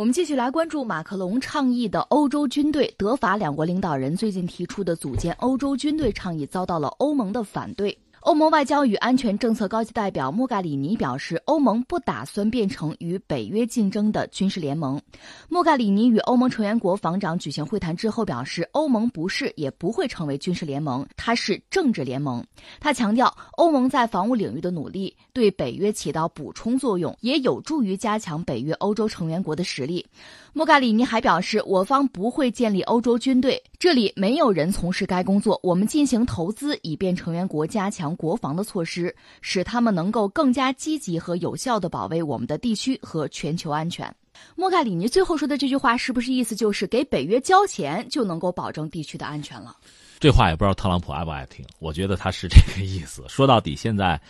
[0.00, 2.90] 我们继续来关注马克龙倡议的欧洲军队。
[2.96, 7.94] 德法两国领导人最近提出的组建欧洲军队倡议遭到了欧盟的反对。
[8.20, 15.00] 欧盟外交与安全政策高级代表莫盖里尼表示，欧盟不打算变成与北约竞争的军事联盟。
[15.48, 22.44] 莫盖里尼与欧盟成员国防长举行会谈之后表示，欧盟不是也不会成为军事联盟，它是政治联盟。
[22.78, 30.04] 他强调，欧盟在防务领域的努力对北约起到补充作用，也有助于加强北约欧洲成员国的实力。
[30.52, 35.58] 莫盖里尼还表示，我方不会建立欧洲军队，这里没有人从事该工作。
[35.62, 38.14] 我们进行投资，以便成员国加强。
[38.14, 44.14] 国防的措施，使他们能够更加积极和有效地保卫我们的地区和全球安全。
[44.54, 49.74] 莫盖里尼最后说的这句话，是不是意思就是给北约交钱就能够保证地区的安全了？
[50.18, 51.64] 这话也不知道特朗普爱不爱听。
[51.78, 53.24] 我觉得他是这个意思。
[53.28, 54.20] 说到底，现在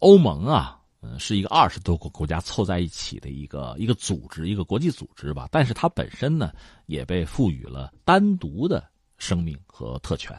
[0.00, 5.48] 欧盟啊，嗯，是一个二十多个国家凑在一起的一个一个组织，一个国际组织吧。
[5.50, 6.52] 但是它本身呢，
[6.86, 10.38] 也被赋予了单独的生命和特权。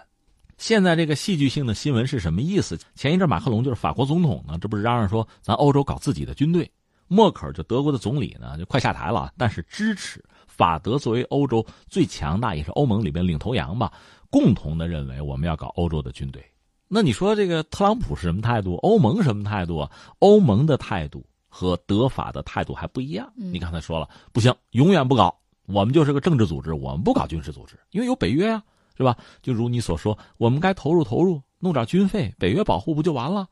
[0.58, 2.80] 现在这个戏剧性的新闻是什么意思？
[2.94, 6.72] 前一阵马克龙就是法国总统呢，这不是嚷嚷说咱欧洲搞自己的军队？
[7.08, 13.92] 默克尔就德国的总理呢，就快下台了，但是支持法德作为欧洲最强大也是欧盟里边领头羊吧，
[14.30, 16.46] 共同的认为我们要搞欧洲的军队。
[16.94, 18.76] 那你说这个特朗普是什么态度？
[18.76, 19.90] 欧盟什么态度啊？
[20.20, 23.32] 欧盟的态度和德法的态度还不一样。
[23.34, 25.34] 你刚才说了，不行，永远不搞，
[25.68, 28.62] 我们就是个政治组织，我们不搞军事组织，因为有北约啊。
[28.98, 29.18] 是吧？
[29.42, 33.48] 就如你所说，我们该投入投入，弄点军费，北约保护不就完了？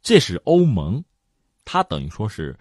[0.00, 1.02] 这是欧盟，
[1.64, 2.56] 它等于说是，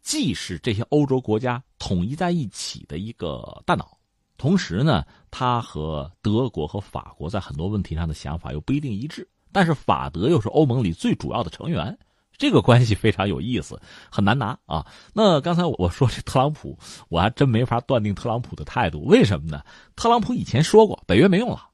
[0.00, 3.98] 既是这些欧洲国家统一在一起的一个大脑，
[4.36, 9.26] 同时呢，它和德国和法国在很多问题上的想法又不一定一致。
[9.54, 11.96] 但是法德又是欧盟里最主要的成员，
[12.36, 14.84] 这个关系非常有意思，很难拿啊。
[15.12, 16.76] 那刚才我说这特朗普，
[17.08, 19.62] 我还真没法断定特朗普的态度，为什么呢？
[19.94, 21.68] 特朗普以前说过，北约没用了。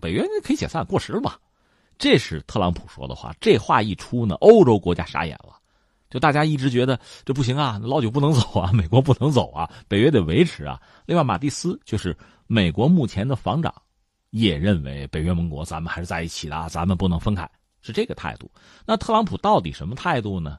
[0.00, 1.34] 北约可以解散，过时了嘛？
[1.98, 3.34] 这是特朗普说的话。
[3.40, 5.56] 这话一出呢，欧洲国家傻眼了。
[6.10, 10.80] 就大家一直觉得这不行啊，老九不能走啊，美国不能走啊，北约得维持啊。
[11.04, 13.74] 另外，马蒂斯就是美国目前的防长，
[14.30, 17.50] 也认为北约盟国咱们还是在一起的，咱们不能分开，
[17.80, 18.50] 是这个态度。
[18.86, 20.58] 那特朗普到底什么态度呢？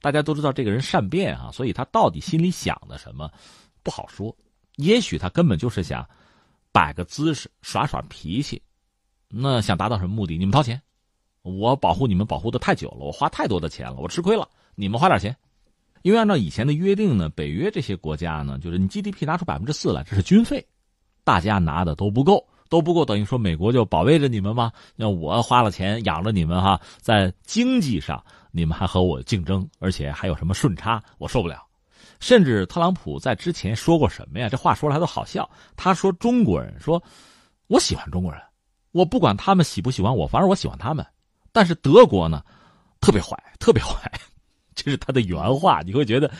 [0.00, 3.30] 大家都知道这个人善变啊，所以他到底心里想的什么
[3.82, 4.36] 不好说。
[4.76, 6.06] 也许他根本就是想。
[6.72, 8.60] 摆个姿势，耍耍脾气，
[9.28, 10.36] 那想达到什么目的？
[10.36, 10.78] 你们掏钱，
[11.40, 15.34] 我保护你们保护的太久了，我花太多的钱了，我吃亏了，你们花点钱。
[16.02, 20.62] 因为按照以前的约定呢，北约这些国家呢，就是你 GDP 拿出百分之四来，这是军费，
[21.24, 24.72] 大家拿的都不够，都不够，等于说美国就保卫着你们吗？
[24.94, 31.62] 那我花了钱养着你们哈，在经济上你们还和我竞争，而且还有什么顺差，我受不了。
[32.18, 34.48] 甚至特朗普在之前说过什么呀？
[34.48, 35.48] 这话说来都好笑。
[35.76, 37.02] 他说：“中国人说，
[37.66, 38.40] 我喜欢中国人，
[38.92, 41.04] 我不管他们喜不喜欢我，反正我喜欢他们。
[41.52, 42.42] 但是德国呢，
[43.02, 44.10] 特别坏，特别坏。
[44.74, 45.82] ”这是他的原话。
[45.82, 46.32] 你会觉得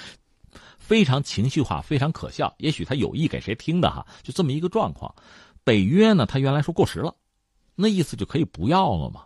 [0.79, 2.55] 非常情绪化，非常可笑。
[2.57, 4.07] 也许他有意给谁听的哈？
[4.23, 5.15] 就这么一个状况。
[5.67, 7.13] 北约呢，他原来说过时了，
[7.75, 9.25] 那意思就可以不要了吗？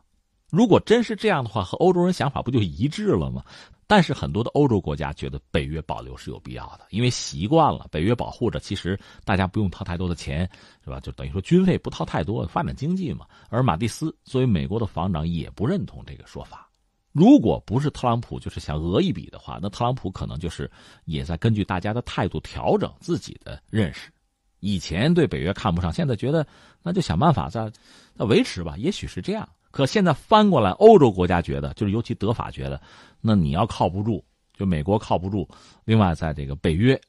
[0.48, 3.44] 如果真是这样的话，和欧洲人想法不就一致了吗？
[3.86, 10.48] 但是很多的欧洲国家觉得北约保留是有必要的，因为习惯了北约保护着，其实大家不用掏太多的钱，
[10.82, 10.98] 是吧？
[11.00, 13.26] 就等于说军费不掏太多，发展经济嘛。
[13.50, 16.66] 而马蒂斯作为美国的防长也不认同这个说法。
[17.12, 20.70] 如果不是特朗普就是想讹一笔的话，那特朗普可能就是
[21.04, 24.10] 也在根据大家的态度调整自己的认识。
[24.60, 26.46] 以前对北约看不上，现在觉得
[26.82, 27.70] 那就想办法再
[28.14, 29.48] 再维持吧，也许是这样。
[29.70, 32.80] 可现在翻过来，欧洲国家觉得，就是尤其德法觉得，
[33.20, 35.48] 那你要靠不住，就美国靠不住。
[35.84, 37.00] 另外，在这个北约，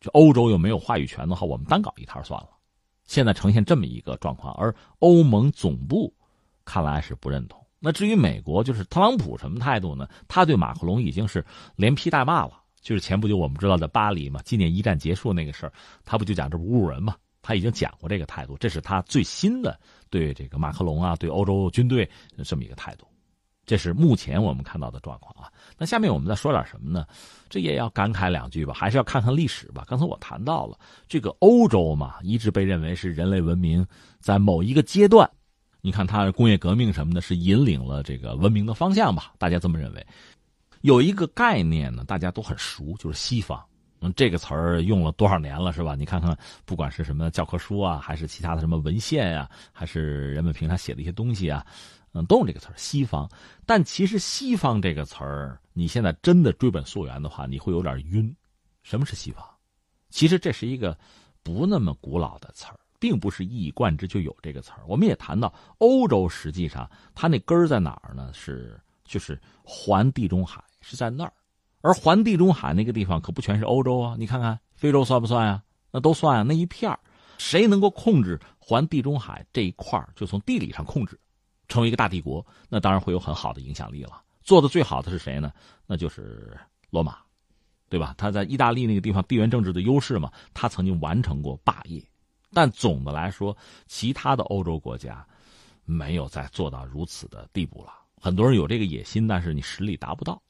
[0.00, 2.48] 就欧洲又没有话语权的话，我们单搞一摊算了。
[3.04, 6.12] 现在呈现这么一个状况，而欧盟总部
[6.64, 7.58] 看来是不认同。
[7.80, 10.08] 那至于美国，就是特朗普什么态度呢？
[10.28, 12.61] 他对马克龙已经是连批带骂了。
[12.82, 15.72] 就是前不久我们知道在巴黎嘛，纪念一战结束那个事儿，
[16.04, 17.14] 他不就讲这不侮辱人嘛？
[17.40, 19.78] 他已经讲过这个态度，这是他最新的
[20.10, 22.08] 对这个马克龙啊，对欧洲军队
[22.44, 23.06] 这么一个态度，
[23.66, 25.50] 这是目前我们看到的状况啊。
[25.78, 27.06] 那下面我们再说点什么呢？
[27.48, 29.84] 这也要感慨两句吧，还是要看看历史吧。
[29.88, 33.84] 刚才我谈到了这个欧洲嘛，一直被认为是人类文明
[34.20, 35.28] 在某一个阶段，
[35.80, 39.32] 你看它工业革命什么的，是引领了这个文明的方向吧？
[39.38, 40.06] 大家这么认为。
[40.82, 43.60] 有一个概念呢，大家都很熟，就是西方。
[44.00, 45.94] 嗯，这个词儿用了多少年了，是吧？
[45.94, 51.64] 你看看，不管是什么教科书啊，还是其他的什么文献呀，还是人们平常写的一些东西啊，
[52.12, 53.30] 嗯，都用这个词儿“西方”。
[53.64, 58.34] 但其实“西方”这个词儿，你现在真的追本溯源的话，你会有点晕。
[58.82, 59.44] 什么是西方？
[60.10, 60.98] 其实这是一个
[61.44, 64.82] 不那么古老的词儿，并不是一以贯之就有这个词儿。
[64.88, 68.32] 我们也谈到，欧洲实际上它那根儿在哪儿呢？
[68.34, 71.32] 是就是环地中海是在那儿，
[71.80, 74.16] 而环地中海那个地方可不全是欧洲啊！
[74.18, 75.62] 你看看非洲算不算啊？
[75.90, 76.42] 那都算啊！
[76.42, 76.94] 那一片，
[77.38, 81.18] 谁能够控制环地中海这一块，就从地理上控制，
[81.68, 84.22] 成为一个大帝国，那当然会有很好的影响力了。
[84.42, 85.50] 做的最好的是谁呢？
[85.86, 86.54] 那就是
[86.90, 87.18] 罗马。
[87.88, 88.14] 对吧？
[88.16, 92.02] 他在意大利那个地方地缘政治的优势嘛，他曾经完成过霸业，
[92.50, 93.54] 但总的来说，
[93.86, 95.22] 其他的欧洲国家
[95.84, 97.92] 没有再做到如此的地步了。
[98.18, 100.42] 很多人有这个野心，但是你实力达不到。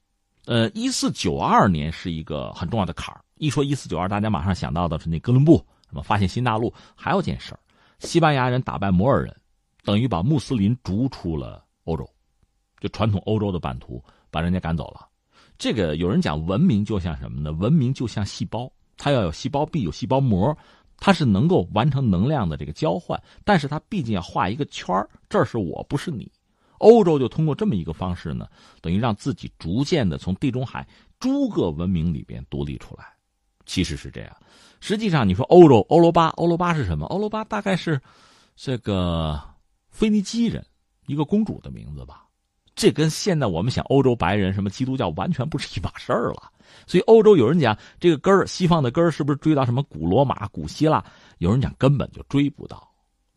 [0.45, 3.21] 呃，一四九二年是一个很重要的坎儿。
[3.35, 5.57] 一说一四九二，大家马上想到的是那哥伦布
[5.87, 6.73] 什么发现新大陆。
[6.95, 7.59] 还有件事儿，
[7.99, 9.35] 西班牙人打败摩尔人，
[9.83, 12.07] 等于把穆斯林逐出了欧洲，
[12.79, 15.07] 就传统欧洲的版图，把人家赶走了。
[15.57, 17.51] 这个有人讲，文明就像什么呢？
[17.53, 20.57] 文明就像细胞，它要有细胞壁，有细胞膜，
[20.97, 23.21] 它是能够完成能量的这个交换。
[23.45, 24.93] 但是它毕竟要画一个圈
[25.29, 26.29] 这是我，不是你。
[26.77, 28.47] 欧洲就通过这么一个方式呢，
[28.81, 30.87] 等于让自己逐渐的从地中海
[31.19, 33.05] 诸个文明里边独立出来。
[33.65, 34.35] 其实是这样。
[34.81, 37.05] 实际上，你说欧洲欧罗巴，欧罗巴是什么？
[37.05, 38.01] 欧罗巴大概是
[38.55, 39.41] 这个
[39.89, 40.65] 腓尼基人
[41.07, 42.25] 一个公主的名字吧。
[42.75, 46.51] 这跟现在我们想欧洲白人什么基督教完全不是一码事儿了，
[46.87, 51.05] 所以欧洲有人讲这个根儿，西方的根儿是不是追到什么古罗马、古希腊？
[51.37, 52.91] 有人讲根本就追不到，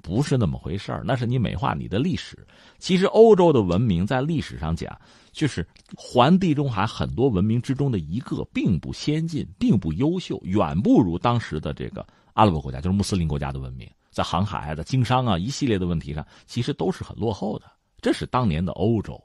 [0.06, 2.46] 不是那么回事儿，那是你美化你的历史。
[2.78, 4.96] 其实欧洲的文明在历史上讲，
[5.32, 5.66] 就是
[5.96, 17.66] 环地中海很多文明之中的一个，并不先进，并不优秀，远不如当时的这个阿拉伯国家，就是穆斯林国家的文明，在航海、在经商啊一系列的问题上，其实都是很落后的。
[18.00, 19.20] 这是当年的欧洲。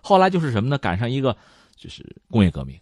[0.00, 0.78] 后来就是什么呢？
[0.78, 1.36] 赶上一个
[1.76, 2.80] 就是工业革命。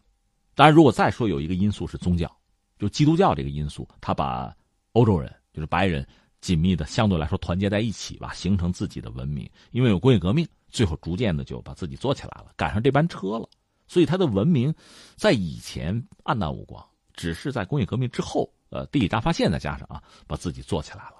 [0.54, 2.30] 当然，如果再说有一个因素是宗教，
[2.78, 4.54] 就基督教这个因素，他把
[4.92, 6.06] 欧洲人就是白人
[6.40, 9.48] 紧密的相对来说团结在一起吧，形成自己的文明。
[9.70, 13.48] 因为有工业革命，最后逐渐的就把自己做起来了，赶上这班车了。
[13.86, 14.72] 所以他的文明
[15.16, 21.16] 在以前暗淡无光，只是在工业革命之后，呃，地理大发现再加上啊，把自己做起来了。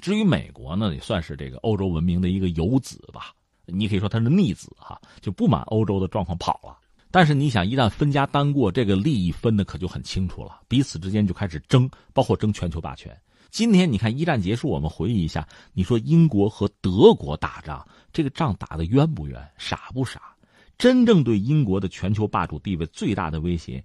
[0.00, 3.32] 至于美国呢，也算是这个欧洲文明的一个游子吧。
[3.66, 6.76] 你可以说他是逆子哈，就不满欧洲的状况跑了。
[7.12, 13.16] 但是你想，一旦分家单过，这个利益分的可就很清楚了，彼此之间就开始争，包括争全球霸权。
[13.52, 20.34] 今天你看一战结束，我们回忆一下，你说英国和德国打仗，这个仗打的冤不冤，傻不傻？
[20.78, 23.84] 真正对英国的全球霸主地位最大的威胁，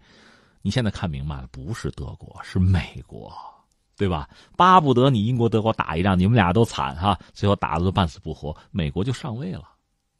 [0.61, 3.29] 你现在看明白了，不是德国，是美国。
[3.97, 4.29] 对吧？
[4.55, 9.63] 巴不得你英国、德国打一仗，你们俩都惨哈，最后打的都半死不活，美国就上位了，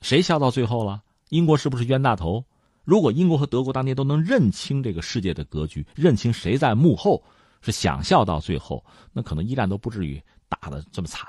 [0.02, 1.02] 谁笑到最后了？
[1.30, 2.44] 英国是不是冤大头？
[2.84, 7.24] 如果英国和德国当年都能认清这个世界的格局，认清谁在幕后，
[7.62, 8.84] 是想笑到最后，
[9.14, 11.28] 那可能一战都不至于打的这么惨。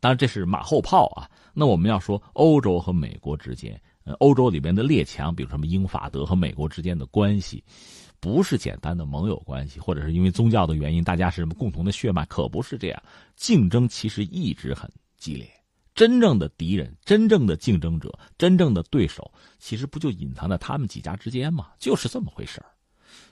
[0.00, 1.28] 当然这是马后炮啊。
[1.52, 7.62] 那我们要说欧洲和美国之间，呃，欧洲里边的列强，比如什么英法德和美国之间的关系。
[8.18, 12.24] 不是简单的盟友关系，或者是因为宗教的原因，大家是什么共同的血脉？
[12.26, 13.02] 可不是这样。
[13.34, 15.50] 竞争其实一直很激烈。
[15.94, 21.68] 真正的敌人、真正的竞争者、真正的对手，其实不就隐藏在他们几家之间吗？
[21.78, 22.66] 就是这么回事儿。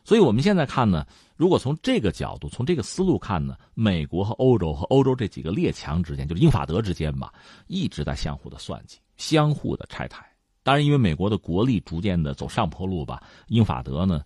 [0.04, 7.32] 所以我们现在看呢，如果从这个角度、从这个思路看呢，美国和欧洲和欧洲这几个列强之间，就是英法德之间吧，
[7.66, 10.24] 一直在相互的算计、相互的拆台。
[10.62, 14.22] 当然，因为美国的国力逐渐的走上坡路吧，英法德呢。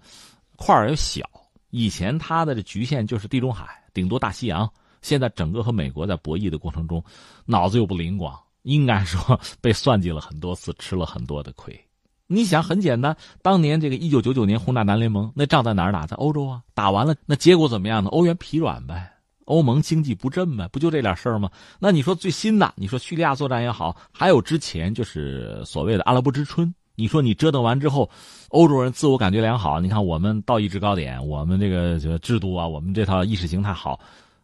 [0.56, 1.28] 块儿又小，
[1.70, 4.70] 以前它的这局限就是地中海，顶多大西洋。
[5.00, 7.02] 现在整个和美国在博弈的过程中，
[7.46, 11.76] 脑子又不灵光，应该说 被算计了很多次，吃了很多的亏。
[12.34, 16.06] 你想，很简单，当年这个一九九九年轰炸南联盟，那仗在哪儿打？
[16.06, 18.08] 在欧洲啊，打完了，那结果怎么样呢？
[18.10, 19.12] 欧元疲软呗，
[19.44, 21.50] 欧盟经济不振呗，不就这点事儿吗？
[21.78, 26.74] 那你说最新的，你说叙利亚作战也好，还有之前就是所谓的阿拉伯之春。
[26.94, 28.08] 你说你折腾完之后，
[28.50, 29.80] 欧洲人自我感觉良好。
[29.80, 33.98] 你看我们道义制高点，我们这个制度啊，我们这套意识形态好。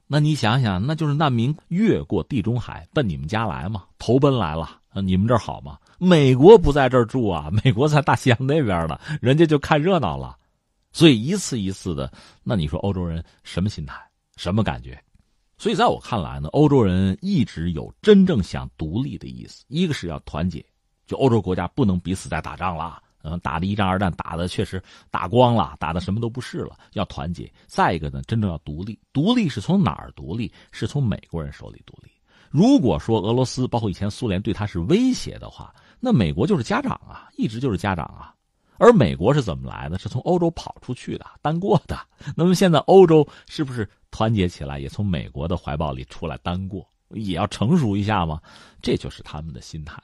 [0.07, 4.78] 那你想想，那就是难民越过地中海奔你们家来嘛，投奔来了。
[4.95, 5.76] 你们这好吗？
[5.99, 10.37] 美国不在这儿住啊， 美国在大西洋那边呢，人家就看热闹了。
[10.90, 12.11] 所以一次一次的，
[12.43, 14.00] 那你说欧洲人什么心态，
[14.37, 14.99] 什么感觉？
[15.59, 20.64] 所以在我看来呢，欧洲人一直有真正想独立的意思，一个是要团结。
[21.07, 27.52] 就欧洲国家不能彼此再打仗了，嗯，打的一战二战打的确实打光了，打的什么都不是了，要团结。
[27.67, 30.52] 再一个呢，真正要独立，独立是从哪儿独立？
[30.71, 32.11] 是从美国人手里独立。
[32.50, 38.35] 如果说俄罗斯包括以前苏联对他是威胁的话，那美国就是家长啊，一直就是家长啊。
[38.81, 39.99] 而美国是怎么来的？
[39.99, 41.99] 是从欧洲跑出去的，单过的。
[42.37, 48.40] 那么现在欧洲是不是团结起来，也从美国的怀抱里出来单过，也要成熟一下吗？
[48.81, 50.00] 这就是他们的心态。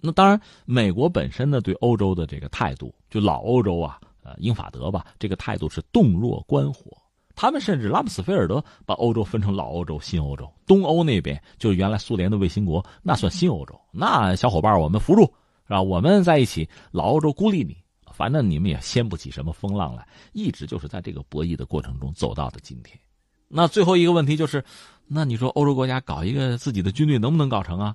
[0.00, 6.96] 那当然，美国本身呢，对欧洲的这个态度，就老欧洲啊，呃，英法德吧，这个态度是洞若观火。
[7.40, 10.52] 他们甚至拉姆斯菲尔德把欧洲分成老欧洲、新欧洲。
[10.66, 13.80] 东欧那边就是原来苏联的卫星国，那算新欧洲。
[13.92, 15.22] 那小伙伴，我们扶住，
[15.68, 15.80] 是吧？
[15.80, 17.76] 我们在一起，老欧洲孤立你。
[18.12, 22.98] 反正你们也掀不起什么风浪来，一直就是在这个博弈的过程中走到的今天。
[23.46, 24.64] 那最后一个问题就是，
[25.06, 27.94] 那你说欧洲国家搞一个自己的军队能不能搞成啊？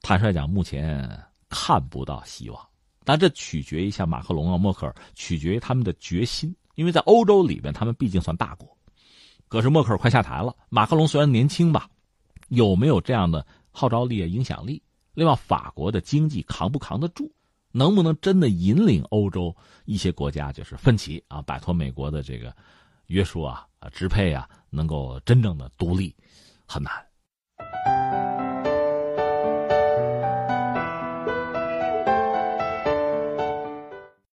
[0.00, 1.06] 坦率讲，目前
[1.50, 2.58] 看不到希望。
[3.04, 6.56] 但这取决于像马克龙啊、默克尔，取决于他们的决心。
[6.80, 8.66] 因为在欧洲里边，他们毕竟算大国。
[9.48, 11.90] 可是默克尔快下台了，马克龙虽然年轻吧，
[12.48, 14.82] 有没有这样的号召力、影响力？
[15.12, 17.30] 另外，法国的经济扛不扛得住？
[17.70, 22.56] 能不能真的引领欧洲一些国家就是奋起啊，摆脱美国的这个
[23.08, 26.16] 约束啊、啊支配啊，能够真正的独立，
[26.64, 26.90] 很难。